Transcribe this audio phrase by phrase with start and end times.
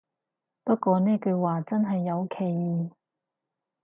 [0.63, 2.89] 不過呢句話真係有歧義